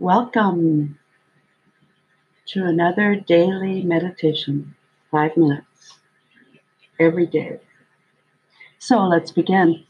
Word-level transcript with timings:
Welcome 0.00 0.96
to 2.46 2.64
another 2.64 3.16
daily 3.16 3.82
meditation, 3.82 4.76
five 5.10 5.36
minutes 5.36 5.98
every 7.00 7.26
day. 7.26 7.58
So 8.78 9.00
let's 9.00 9.32
begin. 9.32 9.82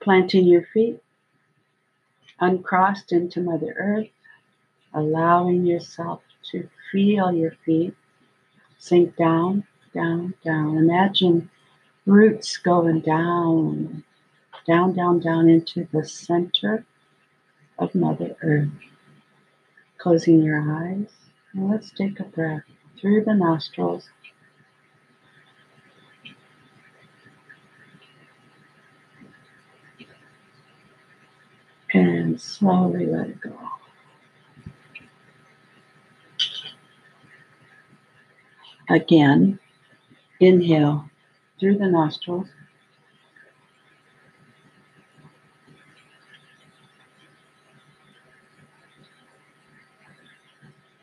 Planting 0.00 0.46
your 0.46 0.62
feet 0.72 1.02
uncrossed 2.38 3.10
into 3.10 3.40
Mother 3.40 3.74
Earth, 3.76 4.06
allowing 4.94 5.66
yourself 5.66 6.22
to 6.52 6.68
feel 6.92 7.32
your 7.32 7.56
feet 7.66 7.96
sink 8.78 9.16
down, 9.16 9.64
down, 9.92 10.34
down. 10.44 10.78
Imagine 10.78 11.50
roots 12.06 12.56
going 12.56 13.00
down, 13.00 14.04
down, 14.64 14.94
down, 14.94 15.18
down 15.18 15.48
into 15.48 15.88
the 15.92 16.06
center 16.06 16.84
of 17.78 17.94
Mother 17.94 18.36
Earth. 18.42 18.68
Closing 19.98 20.42
your 20.42 20.60
eyes, 20.60 21.08
and 21.52 21.70
let's 21.70 21.90
take 21.90 22.20
a 22.20 22.24
breath 22.24 22.62
through 23.00 23.24
the 23.24 23.34
nostrils. 23.34 24.08
And 31.92 32.40
slowly 32.40 33.06
let 33.06 33.30
it 33.30 33.40
go. 33.40 33.56
Again, 38.90 39.58
inhale 40.40 41.10
through 41.58 41.78
the 41.78 41.88
nostrils. 41.88 42.48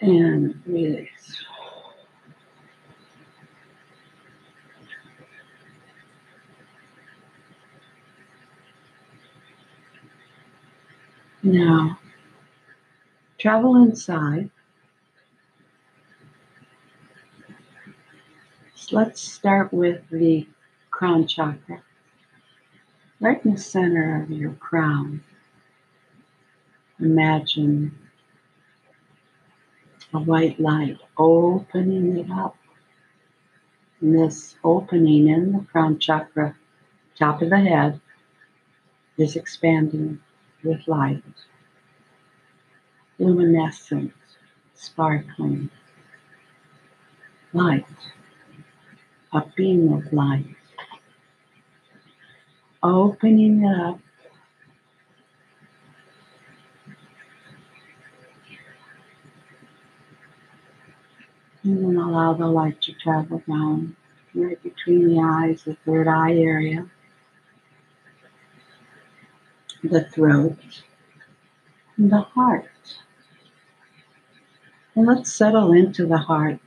And 0.02 0.62
release. 0.66 1.10
Now, 11.42 12.00
travel 13.38 13.76
inside 13.76 14.50
let's 18.92 19.22
start 19.22 19.74
with 19.74 20.02
the 20.10 20.48
crown 20.92 21.28
chakra. 21.28 21.82
Right 23.20 23.44
in 23.46 23.54
the 23.56 23.60
center 23.60 24.22
of 24.22 24.30
your 24.30 24.54
crown, 24.54 25.24
imagine 27.00 27.98
a 30.16 30.20
white 30.20 30.60
light 30.60 30.98
opening 31.18 32.18
it 32.18 32.32
up. 32.32 32.58
And 34.02 34.18
this 34.18 34.56
opening 34.64 35.28
in 35.28 35.52
the 35.52 35.66
crown 35.72 36.00
chakra, 36.00 36.56
top 37.18 37.42
of 37.42 37.50
the 37.50 37.60
head, 37.60 38.00
is 39.18 39.36
expanding 39.36 40.20
with 40.64 40.88
light, 40.88 41.24
luminescent, 43.20 44.14
sparkling 44.74 45.70
light 47.54 47.86
a 49.36 49.44
beam 49.56 49.92
of 49.92 50.14
light. 50.14 50.56
Opening 52.82 53.66
it 53.66 53.82
up. 53.82 54.00
And 61.66 61.84
then 61.84 61.98
allow 61.98 62.34
the 62.34 62.46
light 62.46 62.80
to 62.84 62.94
travel 62.94 63.42
down 63.48 63.96
right 64.36 64.62
between 64.62 65.08
the 65.08 65.20
eyes, 65.20 65.64
the 65.64 65.76
third 65.84 66.08
eye 66.08 66.36
area, 66.36 66.88
the 69.84 70.04
throat, 70.04 70.60
and 71.98 72.12
the 72.12 72.22
heart. 72.22 72.70
And 74.94 75.08
let's 75.08 75.34
settle 75.34 75.74
into 75.74 76.06
the 76.06 76.20
heart. 76.20 76.60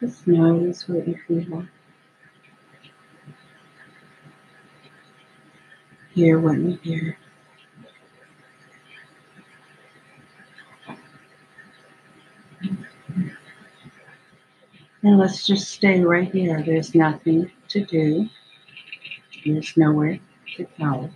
Just 0.00 0.26
notice 0.26 0.88
what 0.88 1.06
you 1.06 1.16
feel. 1.28 1.64
Hear 6.14 6.40
what 6.40 6.58
you 6.58 6.78
hear. 6.82 7.18
And 15.02 15.18
let's 15.18 15.46
just 15.46 15.70
stay 15.70 16.00
right 16.00 16.30
here. 16.30 16.62
There's 16.62 16.94
nothing 16.94 17.50
to 17.68 17.84
do. 17.84 18.28
There's 19.46 19.76
nowhere 19.76 20.18
to 20.56 20.66
go. 20.78 21.10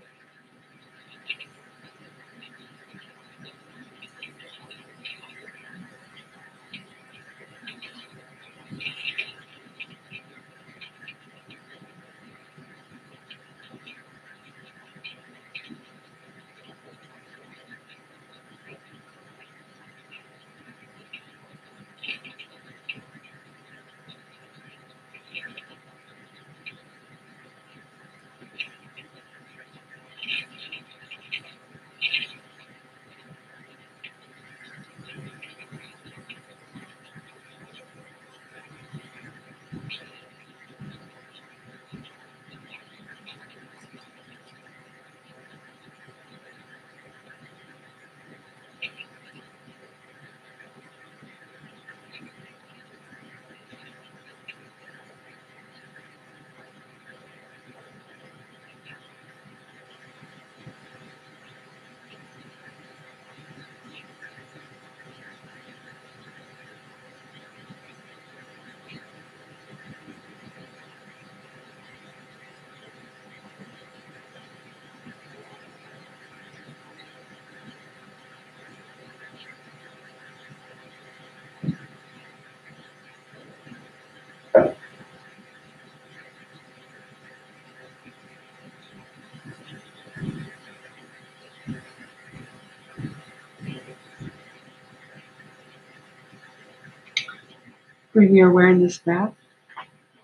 Bring 98.14 98.36
your 98.36 98.50
awareness 98.50 98.98
back. 98.98 99.32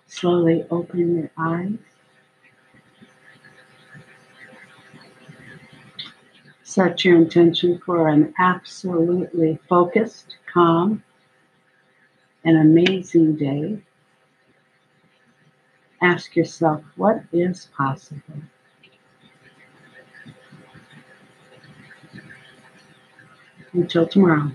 Slowly 0.07 0.65
open 0.71 1.17
your 1.17 1.31
eyes. 1.37 1.77
Set 6.63 7.03
your 7.03 7.17
intention 7.17 7.81
for 7.85 8.07
an 8.07 8.33
absolutely 8.39 9.59
focused, 9.67 10.37
calm, 10.51 11.03
and 12.45 12.57
amazing 12.57 13.35
day. 13.35 13.81
Ask 16.01 16.37
yourself, 16.37 16.81
what 16.95 17.23
is 17.33 17.67
possible? 17.75 18.41
Until 23.73 24.07
tomorrow. 24.07 24.51